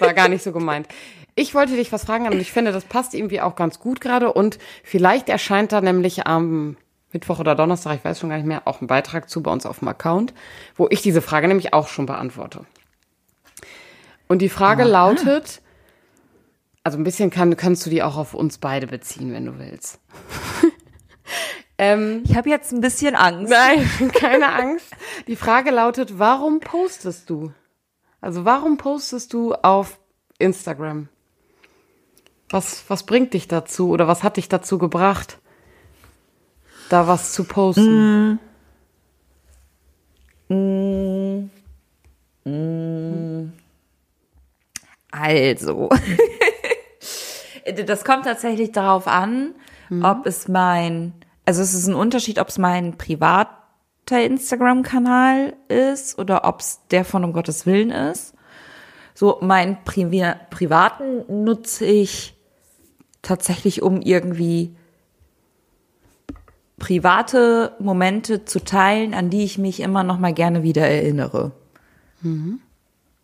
[0.00, 0.86] War gar nicht so gemeint.
[1.34, 4.32] ich wollte dich was fragen und ich finde, das passt irgendwie auch ganz gut gerade
[4.32, 6.76] und vielleicht erscheint da nämlich am
[7.12, 9.64] Mittwoch oder Donnerstag, ich weiß schon gar nicht mehr, auch ein Beitrag zu bei uns
[9.66, 10.34] auf dem Account,
[10.76, 12.66] wo ich diese Frage nämlich auch schon beantworte.
[14.30, 14.90] Und die Frage Aha.
[14.90, 15.60] lautet,
[16.84, 19.98] also ein bisschen kann, kannst du die auch auf uns beide beziehen, wenn du willst.
[21.78, 23.50] ähm, ich habe jetzt ein bisschen Angst.
[23.50, 24.86] Nein, keine Angst.
[25.26, 27.52] Die Frage lautet, warum postest du?
[28.20, 29.98] Also warum postest du auf
[30.38, 31.08] Instagram?
[32.50, 35.40] Was, was bringt dich dazu oder was hat dich dazu gebracht,
[36.88, 38.38] da was zu posten?
[40.48, 41.50] Mm.
[42.44, 43.52] Mm.
[45.20, 45.88] Also,
[47.86, 49.54] das kommt tatsächlich darauf an,
[49.88, 50.04] mhm.
[50.04, 51.12] ob es mein,
[51.44, 53.60] also es ist ein Unterschied, ob es mein privater
[54.10, 58.34] Instagram-Kanal ist oder ob es der von um Gottes Willen ist.
[59.14, 60.06] So, meinen Pri
[60.48, 62.34] privaten nutze ich
[63.22, 64.74] tatsächlich, um irgendwie
[66.78, 71.52] private Momente zu teilen, an die ich mich immer noch mal gerne wieder erinnere.
[72.22, 72.60] Mhm.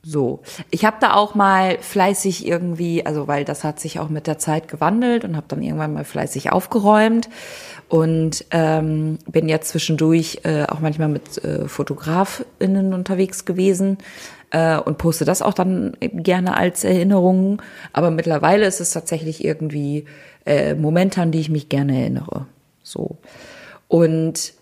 [0.09, 0.39] So,
[0.71, 4.39] ich habe da auch mal fleißig irgendwie, also weil das hat sich auch mit der
[4.39, 7.29] Zeit gewandelt und habe dann irgendwann mal fleißig aufgeräumt
[7.89, 13.99] und ähm, bin jetzt zwischendurch äh, auch manchmal mit äh, Fotografinnen unterwegs gewesen
[14.53, 17.61] äh, und poste das auch dann gerne als Erinnerung.
[17.93, 20.05] Aber mittlerweile ist es tatsächlich irgendwie
[20.45, 22.47] äh, Momente, an die ich mich gerne erinnere.
[22.85, 23.17] So
[23.89, 24.55] und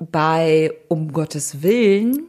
[0.00, 2.24] bei um Gottes Willen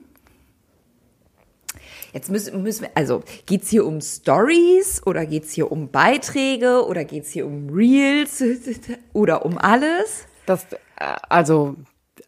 [2.15, 7.03] Jetzt müssen, müssen wir, also geht's hier um Stories oder geht's hier um Beiträge oder
[7.03, 8.41] geht's hier um Reels
[9.13, 10.25] oder um alles?
[10.45, 10.63] Das,
[10.95, 11.75] äh, also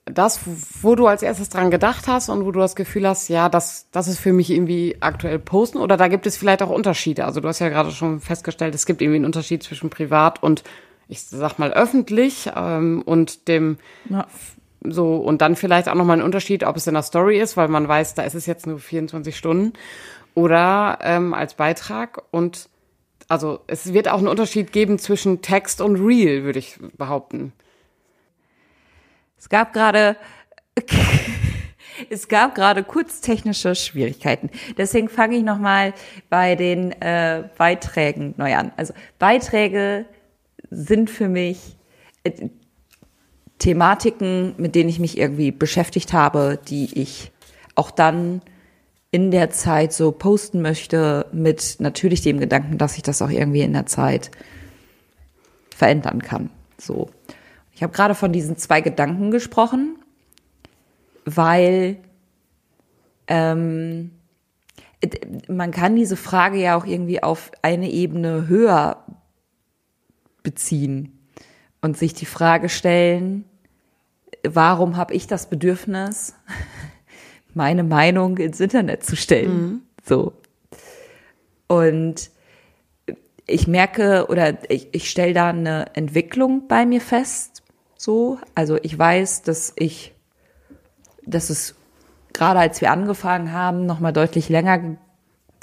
[0.04, 0.42] das,
[0.82, 3.88] wo du als erstes dran gedacht hast und wo du das Gefühl hast, ja, das,
[3.94, 7.24] das ist für mich irgendwie aktuell posten oder da gibt es vielleicht auch Unterschiede.
[7.24, 10.66] Also du hast ja gerade schon festgestellt, es gibt irgendwie einen Unterschied zwischen privat und
[11.08, 13.78] ich sag mal öffentlich ähm, und dem
[14.10, 14.28] ja
[14.82, 17.68] so, und dann vielleicht auch nochmal ein Unterschied, ob es in der Story ist, weil
[17.68, 19.74] man weiß, da ist es jetzt nur 24 Stunden
[20.34, 22.22] oder ähm, als Beitrag.
[22.32, 22.70] Und
[23.28, 27.54] also es wird auch einen Unterschied geben zwischen Text und Real, würde ich behaupten.
[29.38, 30.16] Es gab gerade
[32.10, 34.50] es gab gerade kurz technische Schwierigkeiten.
[34.78, 35.94] Deswegen fange ich nochmal
[36.30, 38.72] bei den äh, Beiträgen neu an.
[38.78, 40.06] Also Beiträge
[40.70, 41.78] sind für mich,
[42.24, 42.50] äh,
[43.60, 47.32] Thematiken, mit denen ich mich irgendwie beschäftigt habe, die ich
[47.76, 48.42] auch dann
[49.12, 53.62] in der Zeit so posten möchte, mit natürlich dem Gedanken, dass ich das auch irgendwie
[53.62, 54.32] in der Zeit
[55.76, 56.50] verändern kann.
[56.78, 57.10] So.
[57.74, 59.98] Ich habe gerade von diesen zwei Gedanken gesprochen,
[61.26, 61.98] weil
[63.28, 64.12] ähm,
[65.48, 69.06] man kann diese Frage ja auch irgendwie auf eine Ebene höher
[70.44, 71.20] beziehen
[71.82, 73.46] und sich die Frage stellen,
[74.44, 76.36] warum habe ich das Bedürfnis,
[77.54, 79.62] meine Meinung ins Internet zu stellen?
[79.62, 79.82] Mhm.
[80.04, 80.34] So.
[81.68, 82.30] Und
[83.46, 87.64] ich merke oder ich, ich stelle da eine Entwicklung bei mir fest.
[87.98, 90.14] So, also ich weiß, dass ich,
[91.26, 91.76] dass es
[92.34, 94.98] gerade als wir angefangen haben, noch mal deutlich länger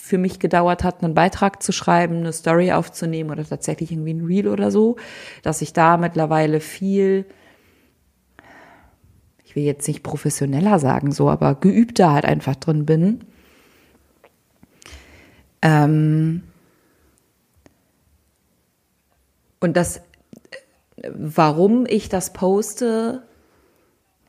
[0.01, 4.27] für mich gedauert hat, einen Beitrag zu schreiben, eine Story aufzunehmen oder tatsächlich irgendwie ein
[4.27, 4.97] Reel oder so,
[5.43, 7.25] dass ich da mittlerweile viel,
[9.55, 13.21] will jetzt nicht professioneller sagen, so, aber geübter halt einfach drin bin.
[15.63, 16.43] Ähm
[19.61, 20.03] und das,
[21.13, 23.23] warum ich das poste,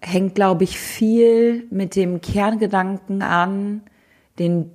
[0.01, 3.81] hängt, glaube ich, viel mit dem Kerngedanken an,
[4.39, 4.71] den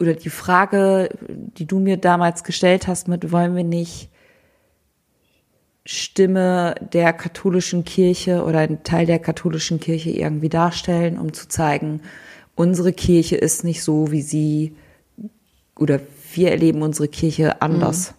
[0.00, 4.10] oder die Frage, die du mir damals gestellt hast, mit wollen wir nicht
[5.84, 12.00] Stimme der katholischen Kirche oder einen Teil der katholischen Kirche irgendwie darstellen, um zu zeigen,
[12.54, 14.76] unsere Kirche ist nicht so, wie sie
[15.76, 16.00] oder
[16.34, 18.16] wir erleben unsere Kirche anders mhm.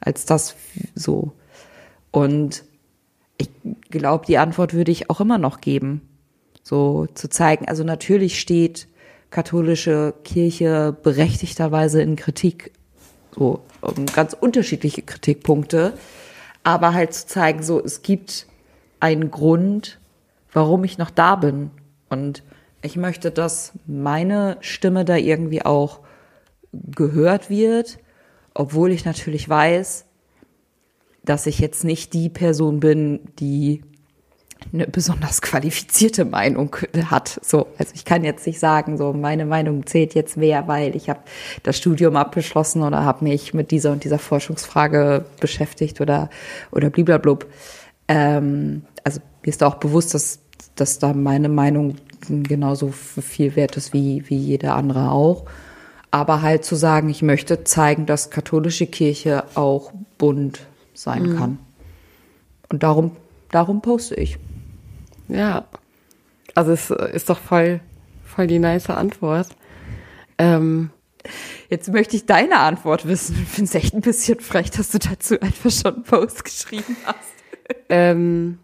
[0.00, 0.56] als das
[0.94, 1.32] so.
[2.10, 2.64] Und
[3.36, 3.50] ich
[3.90, 6.00] glaube, die Antwort würde ich auch immer noch geben,
[6.62, 7.68] so zu zeigen.
[7.68, 8.88] Also natürlich steht
[9.30, 12.72] katholische Kirche berechtigterweise in Kritik,
[13.34, 15.92] so um, ganz unterschiedliche Kritikpunkte,
[16.66, 18.48] aber halt zu zeigen, so es gibt
[18.98, 20.00] einen Grund,
[20.52, 21.70] warum ich noch da bin.
[22.08, 22.42] Und
[22.82, 26.00] ich möchte, dass meine Stimme da irgendwie auch
[26.72, 28.00] gehört wird,
[28.52, 30.06] obwohl ich natürlich weiß,
[31.24, 33.84] dass ich jetzt nicht die Person bin, die
[34.72, 36.76] eine besonders qualifizierte Meinung
[37.10, 37.40] hat.
[37.42, 41.08] So, also ich kann jetzt nicht sagen, so meine Meinung zählt jetzt mehr, weil ich
[41.08, 41.20] habe
[41.62, 46.30] das Studium abgeschlossen oder habe mich mit dieser und dieser Forschungsfrage beschäftigt oder
[46.72, 47.46] oder bliblablub.
[48.08, 50.40] Ähm, also mir ist auch bewusst, dass
[50.74, 51.96] dass da meine Meinung
[52.28, 55.44] genauso viel wert ist wie wie jede andere auch.
[56.10, 60.60] Aber halt zu sagen, ich möchte zeigen, dass katholische Kirche auch bunt
[60.94, 61.36] sein mhm.
[61.36, 61.58] kann.
[62.68, 63.12] Und darum
[63.50, 64.38] darum poste ich.
[65.28, 65.66] Ja,
[66.54, 67.80] also es ist doch voll,
[68.24, 69.48] voll die nice Antwort.
[70.38, 70.90] Ähm,
[71.68, 73.36] Jetzt möchte ich deine Antwort wissen.
[73.42, 76.96] Ich finde es echt ein bisschen frech, dass du dazu einfach schon einen Post geschrieben
[77.04, 77.18] hast.
[77.88, 78.58] Ähm,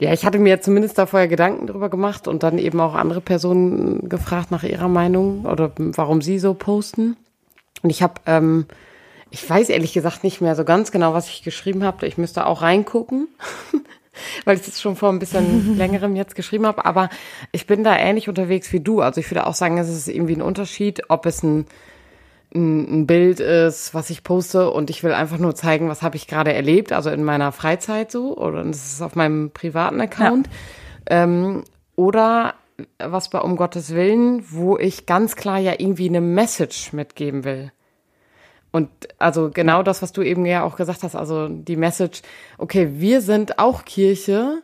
[0.00, 3.20] ja, ich hatte mir zumindest da vorher Gedanken drüber gemacht und dann eben auch andere
[3.20, 7.16] Personen gefragt nach ihrer Meinung oder warum sie so posten.
[7.82, 8.66] Und ich habe, ähm,
[9.30, 12.06] ich weiß ehrlich gesagt nicht mehr so ganz genau, was ich geschrieben habe.
[12.06, 13.28] Ich müsste auch reingucken.
[14.44, 16.84] weil ich das schon vor ein bisschen längerem jetzt geschrieben habe.
[16.84, 17.08] Aber
[17.52, 19.00] ich bin da ähnlich unterwegs wie du.
[19.00, 21.66] Also ich würde auch sagen, es ist irgendwie ein Unterschied, ob es ein,
[22.54, 26.16] ein, ein Bild ist, was ich poste und ich will einfach nur zeigen, was habe
[26.16, 30.48] ich gerade erlebt, also in meiner Freizeit so, oder das ist auf meinem privaten Account.
[31.08, 31.24] Ja.
[31.24, 31.64] Ähm,
[31.96, 32.54] oder
[32.98, 37.72] was bei Um Gottes Willen, wo ich ganz klar ja irgendwie eine Message mitgeben will.
[38.74, 38.88] Und
[39.20, 42.22] also genau das, was du eben ja auch gesagt hast, also die Message,
[42.58, 44.62] okay, wir sind auch Kirche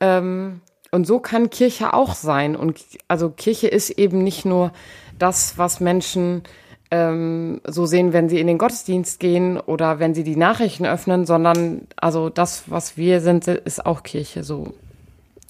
[0.00, 2.56] ähm, und so kann Kirche auch sein.
[2.56, 4.72] Und also Kirche ist eben nicht nur
[5.18, 6.44] das, was Menschen
[6.90, 11.26] ähm, so sehen, wenn sie in den Gottesdienst gehen oder wenn sie die Nachrichten öffnen,
[11.26, 14.72] sondern also das, was wir sind, ist auch Kirche so.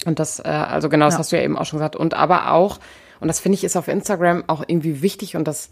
[0.05, 1.19] Und das, äh, also genau, das ja.
[1.19, 1.95] hast du ja eben auch schon gesagt.
[1.95, 2.79] Und aber auch,
[3.21, 5.69] und das finde ich ist auf Instagram auch irgendwie wichtig und das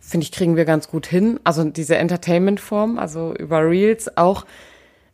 [0.00, 1.38] finde ich, kriegen wir ganz gut hin.
[1.44, 4.44] Also diese Entertainment-Form, also über Reels auch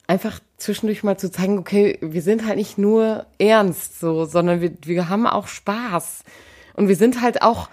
[0.06, 4.72] einfach zwischendurch mal zu zeigen, okay, wir sind halt nicht nur ernst so, sondern wir,
[4.84, 6.22] wir haben auch Spaß.
[6.74, 7.68] Und wir sind halt auch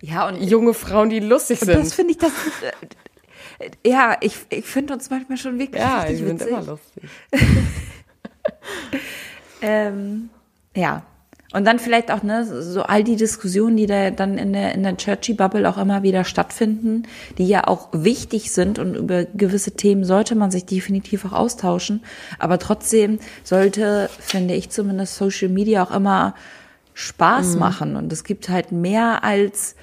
[0.00, 1.76] ja, und junge Frauen, die lustig sind.
[1.76, 2.32] Das finde ich das.
[3.58, 6.50] Äh, ja, ich, ich finde uns manchmal schon wirklich ja, richtig witzig.
[6.50, 7.10] Ja, sind immer lustig.
[9.62, 10.30] ähm,
[10.76, 11.02] ja,
[11.52, 14.82] und dann vielleicht auch, ne, so all die Diskussionen, die da dann in der, in
[14.82, 17.04] der Churchy-Bubble auch immer wieder stattfinden,
[17.38, 22.02] die ja auch wichtig sind und über gewisse Themen sollte man sich definitiv auch austauschen.
[22.38, 26.34] Aber trotzdem sollte, finde ich zumindest, Social Media auch immer
[26.92, 27.58] Spaß mhm.
[27.58, 27.96] machen.
[27.96, 29.74] Und es gibt halt mehr als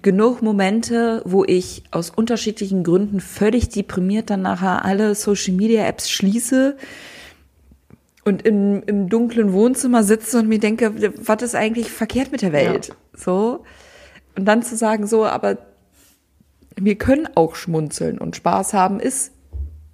[0.00, 6.08] genug Momente, wo ich aus unterschiedlichen Gründen völlig deprimiert dann nachher alle Social Media Apps
[6.08, 6.76] schließe,
[8.24, 12.52] und im, im dunklen Wohnzimmer sitze und mir denke, was ist eigentlich verkehrt mit der
[12.52, 12.88] Welt?
[12.88, 12.94] Ja.
[13.14, 13.64] So.
[14.36, 15.58] Und dann zu sagen, so, aber
[16.76, 19.32] wir können auch schmunzeln und Spaß haben ist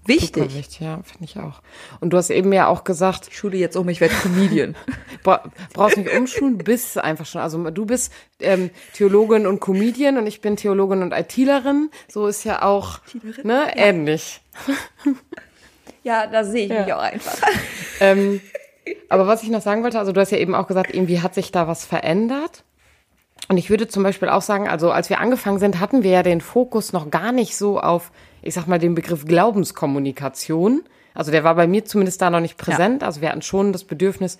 [0.05, 0.45] wichtig.
[0.45, 1.61] Super wichtig, ja, finde ich auch.
[2.01, 3.29] Und du hast eben ja auch gesagt.
[3.29, 4.75] Ich schule jetzt um, ich werde Comedian.
[5.23, 7.41] brauchst nicht umschulen, bist einfach schon.
[7.41, 11.91] Also du bist ähm, Theologin und Comedian und ich bin Theologin und ITlerin.
[12.09, 13.01] So ist ja auch
[13.43, 13.77] ne, ja.
[13.77, 14.41] ähnlich.
[16.03, 16.83] Ja, da sehe ich ja.
[16.83, 17.37] mich auch einfach.
[18.01, 18.41] Ähm,
[19.09, 21.35] aber was ich noch sagen wollte, also du hast ja eben auch gesagt, irgendwie hat
[21.35, 22.63] sich da was verändert.
[23.49, 26.23] Und ich würde zum Beispiel auch sagen, also als wir angefangen sind, hatten wir ja
[26.23, 30.83] den Fokus noch gar nicht so auf, ich sag mal, den Begriff Glaubenskommunikation.
[31.15, 33.03] Also der war bei mir zumindest da noch nicht präsent.
[33.03, 33.09] Ja.
[33.09, 34.39] Also wir hatten schon das Bedürfnis,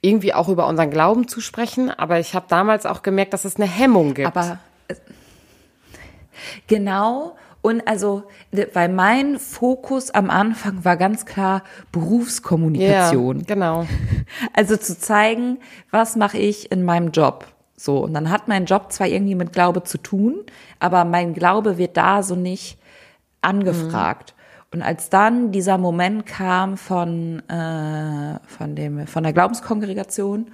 [0.00, 1.90] irgendwie auch über unseren Glauben zu sprechen.
[1.90, 4.28] Aber ich habe damals auch gemerkt, dass es eine Hemmung gibt.
[4.28, 4.94] Aber äh,
[6.68, 7.36] genau.
[7.60, 8.24] Und also,
[8.72, 13.40] weil mein Fokus am Anfang war ganz klar Berufskommunikation.
[13.40, 13.86] Ja, genau.
[14.52, 15.58] Also zu zeigen,
[15.90, 17.46] was mache ich in meinem Job.
[17.76, 20.44] So, und dann hat mein Job zwar irgendwie mit Glaube zu tun,
[20.80, 22.78] aber mein Glaube wird da so nicht
[23.40, 24.34] angefragt.
[24.36, 24.38] Mhm.
[24.74, 30.50] Und als dann dieser Moment kam von, äh, von, dem, von der Glaubenskongregation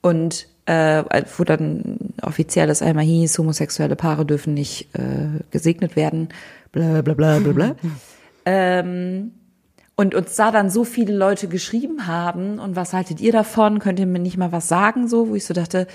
[0.00, 1.02] und äh,
[1.36, 6.28] wo dann offiziell das einmal hieß, homosexuelle Paare dürfen nicht äh, gesegnet werden,
[6.70, 7.76] bla bla bla bla bla.
[8.46, 9.32] ähm,
[9.96, 13.78] und uns da dann so viele Leute geschrieben haben und was haltet ihr davon?
[13.78, 15.86] Könnt ihr mir nicht mal was sagen, so, wo ich so dachte,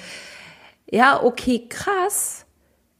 [0.89, 2.45] ja, okay, krass.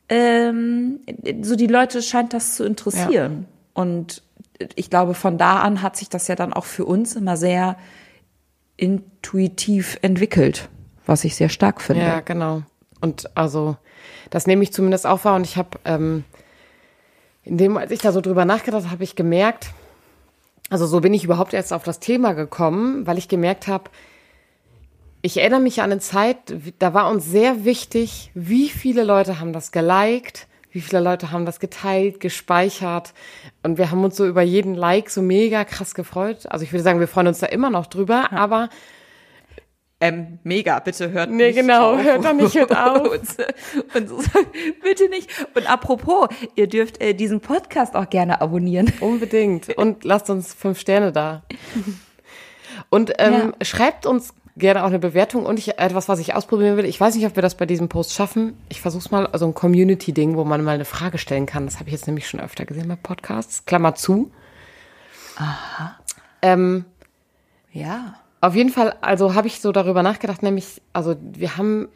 [0.10, 1.02] Ähm,
[1.42, 3.46] so die Leute scheint das zu interessieren.
[3.46, 3.82] Ja.
[3.82, 4.24] Und
[4.76, 7.78] ich glaube, von da an hat sich das ja dann auch für uns immer sehr
[8.78, 10.70] intuitiv entwickelt
[11.08, 12.04] was ich sehr stark finde.
[12.04, 12.64] Ja, genau.
[13.02, 13.78] Und also,
[14.30, 15.36] das nehme ich zumindest auch wahr.
[15.36, 16.24] Und ich habe, ähm,
[17.44, 19.72] in dem, als ich da so drüber nachgedacht habe, habe ich gemerkt,
[20.70, 23.86] also so bin ich überhaupt erst auf das Thema gekommen, weil ich gemerkt habe,
[25.22, 26.38] ich erinnere mich an eine Zeit,
[26.80, 31.46] da war uns sehr wichtig, wie viele Leute haben das geliked, wie viele Leute haben
[31.46, 33.14] das geteilt, gespeichert.
[33.64, 36.46] Und wir haben uns so über jeden Like so mega krass gefreut.
[36.50, 38.38] Also ich würde sagen, wir freuen uns da immer noch drüber, ja.
[38.38, 38.70] aber
[40.00, 42.04] ähm, mega, bitte hört nee, nicht genau, auf.
[42.04, 43.02] hört doch nicht mit auf.
[43.96, 44.18] und so,
[44.84, 45.28] bitte nicht.
[45.56, 48.94] Und apropos, ihr dürft äh, diesen Podcast auch gerne abonnieren.
[49.00, 49.76] Unbedingt.
[49.76, 51.44] Und lasst uns fünf Sterne da.
[52.90, 53.66] Und ähm, ja.
[53.66, 56.86] schreibt uns gerne auch eine Bewertung und ich, etwas, was ich ausprobieren will.
[56.86, 58.56] Ich weiß nicht, ob wir das bei diesem Post schaffen.
[58.70, 61.66] Ich versuche es mal, also ein Community-Ding, wo man mal eine Frage stellen kann.
[61.66, 63.66] Das habe ich jetzt nämlich schon öfter gesehen bei Podcasts.
[63.66, 64.32] Klammer zu.
[65.38, 65.96] Aha.
[66.44, 66.86] Ähm,
[67.72, 68.16] ja.
[68.40, 71.88] Auf jeden Fall, also habe ich so darüber nachgedacht, nämlich, also wir haben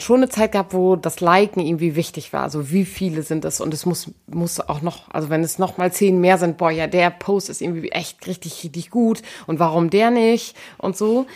[0.00, 2.42] schon eine Zeit gehabt, wo das Liken irgendwie wichtig war.
[2.42, 3.60] Also wie viele sind es?
[3.60, 6.70] Und es muss, muss auch noch, also wenn es noch mal zehn mehr sind, boah,
[6.70, 9.22] ja, der Post ist irgendwie echt richtig, richtig gut.
[9.46, 10.56] Und warum der nicht?
[10.78, 11.26] Und so.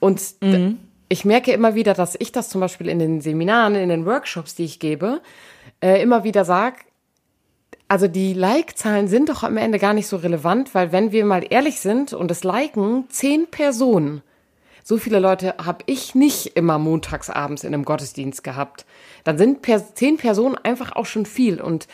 [0.00, 0.78] Und mhm.
[1.08, 4.54] ich merke immer wieder, dass ich das zum Beispiel in den Seminaren, in den Workshops,
[4.54, 5.20] die ich gebe,
[5.80, 6.76] äh, immer wieder sage,
[7.92, 11.44] also die Like-Zahlen sind doch am Ende gar nicht so relevant, weil wenn wir mal
[11.50, 14.22] ehrlich sind und es liken zehn Personen,
[14.82, 18.86] so viele Leute habe ich nicht immer montagsabends in einem Gottesdienst gehabt.
[19.24, 21.86] Dann sind per zehn Personen einfach auch schon viel und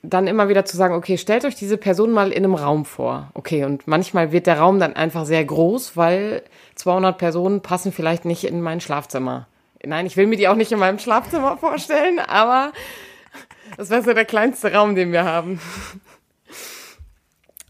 [0.00, 3.30] dann immer wieder zu sagen, okay, stellt euch diese Person mal in einem Raum vor.
[3.34, 6.42] Okay, und manchmal wird der Raum dann einfach sehr groß, weil
[6.76, 9.46] 200 Personen passen vielleicht nicht in mein Schlafzimmer.
[9.84, 12.72] Nein, ich will mir die auch nicht in meinem Schlafzimmer vorstellen, aber
[13.76, 15.60] das wäre so der kleinste Raum, den wir haben.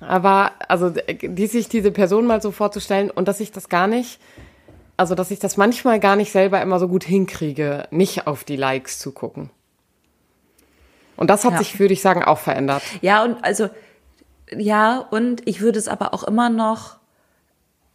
[0.00, 4.20] Aber also die sich diese Person mal so vorzustellen und dass ich das gar nicht,
[4.96, 8.56] also dass ich das manchmal gar nicht selber immer so gut hinkriege, nicht auf die
[8.56, 9.50] Likes zu gucken.
[11.16, 11.58] Und das hat ja.
[11.58, 12.82] sich, würde ich sagen, auch verändert.
[13.00, 13.70] Ja, und also,
[14.56, 16.98] ja, und ich würde es aber auch immer noch,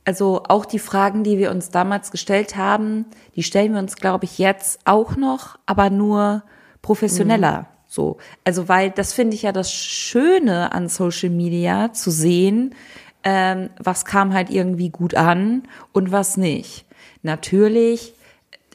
[0.03, 3.05] also auch die Fragen, die wir uns damals gestellt haben,
[3.37, 6.43] die stellen wir uns, glaube ich, jetzt auch noch, aber nur
[6.83, 7.61] professioneller.
[7.61, 7.65] Mhm.
[7.87, 8.17] So.
[8.43, 12.75] Also, weil das finde ich ja das Schöne an Social Media zu sehen,
[13.23, 16.85] ähm, was kam halt irgendwie gut an und was nicht.
[17.23, 18.13] Natürlich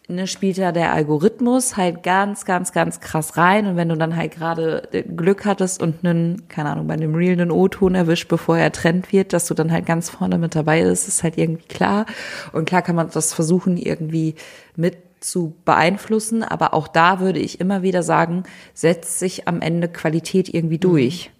[0.08, 3.66] ne, spielt da der Algorithmus halt ganz, ganz, ganz krass rein.
[3.66, 7.14] Und wenn du dann halt gerade äh, Glück hattest und einen, keine Ahnung, bei einem
[7.14, 10.54] Reel einen O-Ton erwischt, bevor er Trend wird, dass du dann halt ganz vorne mit
[10.54, 12.06] dabei bist, ist halt irgendwie klar.
[12.52, 14.34] Und klar kann man das versuchen, irgendwie
[14.76, 19.88] mit zu beeinflussen, aber auch da würde ich immer wieder sagen, setzt sich am Ende
[19.88, 21.30] Qualität irgendwie durch.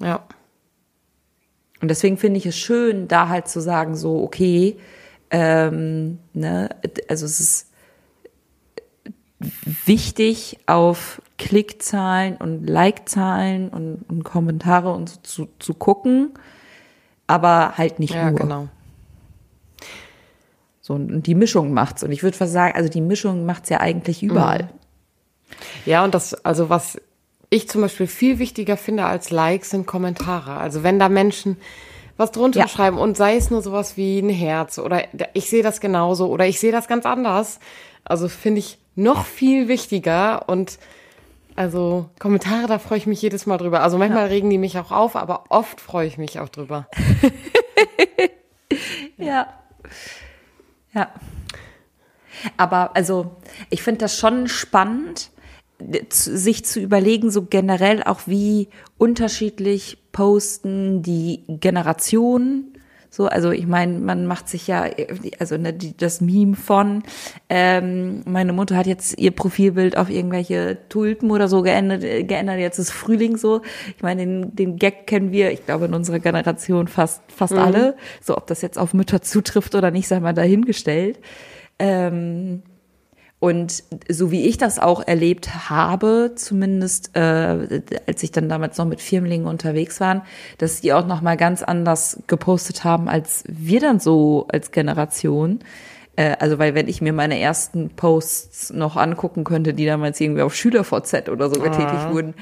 [0.00, 0.24] Ja.
[1.80, 4.76] Und deswegen finde ich es schön, da halt zu sagen, so, okay,
[5.30, 6.70] ähm, ne,
[7.08, 7.68] also es ist
[9.86, 16.32] wichtig, auf Klickzahlen und Like-Zahlen und, und, Kommentare und so zu, zu gucken,
[17.26, 18.40] aber halt nicht ja, nur.
[18.40, 18.68] Genau.
[20.88, 22.02] So, und die Mischung macht's.
[22.02, 24.70] Und ich würde fast sagen, also die Mischung macht's ja eigentlich überall.
[25.84, 26.98] Ja, und das, also was
[27.50, 30.56] ich zum Beispiel viel wichtiger finde als Likes sind Kommentare.
[30.56, 31.58] Also wenn da Menschen
[32.16, 32.68] was drunter ja.
[32.68, 35.02] schreiben und sei es nur sowas wie ein Herz oder
[35.34, 37.60] ich sehe das genauso oder ich sehe das ganz anders.
[38.04, 40.78] Also finde ich noch viel wichtiger und
[41.54, 43.82] also Kommentare, da freue ich mich jedes Mal drüber.
[43.82, 44.28] Also manchmal ja.
[44.28, 46.88] regen die mich auch auf, aber oft freue ich mich auch drüber.
[49.18, 49.26] ja.
[49.26, 49.48] Ja.
[52.56, 53.36] Aber also,
[53.70, 55.30] ich finde das schon spannend,
[56.10, 62.77] sich zu überlegen, so generell auch wie unterschiedlich posten die Generationen.
[63.10, 64.84] So, also ich meine, man macht sich ja,
[65.38, 67.02] also ne, die, das Meme von,
[67.48, 72.78] ähm, meine Mutter hat jetzt ihr Profilbild auf irgendwelche Tulpen oder so geändert, geändert jetzt
[72.78, 73.62] ist Frühling so.
[73.96, 77.58] Ich meine, den, den Gag kennen wir, ich glaube, in unserer Generation fast, fast mhm.
[77.60, 77.96] alle.
[78.20, 81.18] So, ob das jetzt auf Mütter zutrifft oder nicht, sei mal dahingestellt.
[81.78, 82.62] Ähm,
[83.40, 88.86] und so wie ich das auch erlebt habe, zumindest äh, als ich dann damals noch
[88.86, 90.22] mit Firmlingen unterwegs waren,
[90.58, 95.60] dass die auch noch mal ganz anders gepostet haben als wir dann so als Generation.
[96.16, 100.42] Äh, also weil wenn ich mir meine ersten Posts noch angucken könnte, die damals irgendwie
[100.42, 102.12] auf SchülerVZ oder so getätigt ah.
[102.12, 102.34] wurden,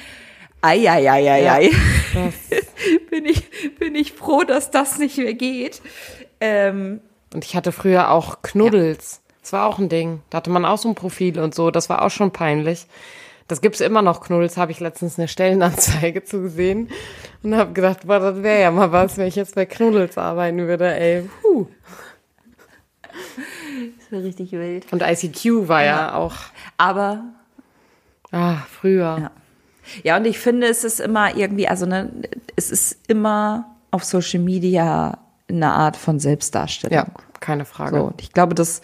[0.62, 1.70] ei, ei, ei, ei, ei.
[2.14, 2.32] Ja,
[3.10, 5.82] bin ich bin ich froh, dass das nicht mehr geht.
[6.40, 7.02] Ähm,
[7.34, 9.20] und ich hatte früher auch Knuddels.
[9.20, 9.25] Ja.
[9.46, 10.22] Das war auch ein Ding.
[10.28, 11.70] Da hatte man auch so ein Profil und so.
[11.70, 12.88] Das war auch schon peinlich.
[13.46, 14.20] Das gibt's immer noch.
[14.20, 16.90] Knuddels habe ich letztens eine Stellenanzeige zugesehen
[17.44, 20.58] und habe gedacht, boah, das wäre ja mal was, wenn ich jetzt bei Knuddels arbeiten
[20.58, 21.30] würde, ey.
[21.42, 21.68] Puh.
[24.00, 24.92] Das wäre richtig wild.
[24.92, 26.34] Und ICQ war ja, ja auch.
[26.76, 27.22] Aber.
[28.32, 29.16] Ah, früher.
[29.20, 29.30] Ja.
[30.02, 32.10] ja, und ich finde, es ist immer irgendwie, also ne,
[32.56, 36.96] es ist immer auf Social Media eine Art von Selbstdarstellung.
[36.96, 37.06] Ja,
[37.38, 37.96] keine Frage.
[37.96, 38.82] So, und ich glaube, das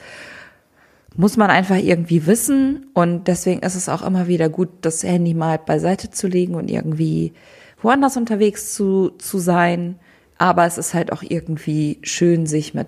[1.17, 2.87] muss man einfach irgendwie wissen.
[2.95, 6.71] Und deswegen ist es auch immer wieder gut, das Handy mal beiseite zu legen und
[6.71, 7.33] irgendwie
[7.81, 9.99] woanders unterwegs zu, zu sein.
[10.39, 12.87] Aber es ist halt auch irgendwie schön, sich mit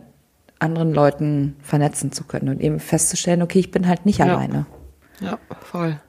[0.58, 4.26] anderen Leuten vernetzen zu können und eben festzustellen, okay, ich bin halt nicht Ja.
[4.26, 4.66] alleine.
[5.20, 6.00] Ja, voll.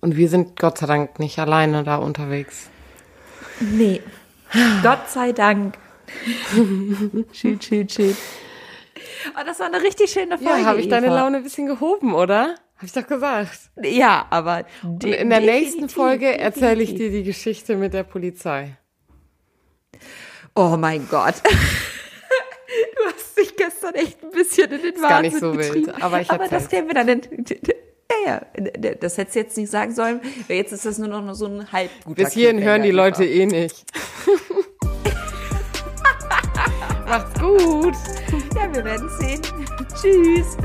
[0.00, 2.68] Und wir sind Gott sei Dank nicht alleine da unterwegs.
[3.60, 4.00] Nee.
[4.82, 5.76] Gott sei Dank.
[7.32, 8.16] schön, schön, schön.
[9.38, 10.60] Oh, das war eine richtig schöne Folge.
[10.60, 11.16] Ja, habe ich deine Eva.
[11.16, 12.54] Laune ein bisschen gehoben, oder?
[12.76, 13.58] Habe ich doch gesagt.
[13.82, 18.76] Ja, aber Und in der nächsten Folge erzähle ich dir die Geschichte mit der Polizei.
[20.54, 21.34] Oh mein Gott.
[22.94, 26.02] Du hast dich gestern echt ein bisschen in den Wahnsinn gar nicht so wild, getrieben.
[26.02, 27.08] aber ich Aber das kennen wir dann.
[27.08, 27.22] In,
[28.26, 30.20] ja, ja, das hättest du jetzt nicht sagen sollen.
[30.48, 32.90] Jetzt ist das nur noch so ein halb guter Bis hierhin hören die.
[32.90, 33.84] Leute eh nicht.
[37.08, 37.94] Macht's gut.
[38.54, 39.40] Ja, wir werden sehen.
[40.00, 40.56] Tschüss.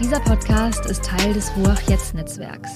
[0.00, 2.70] Dieser Podcast ist Teil des Ruach Jetzt Netzwerks.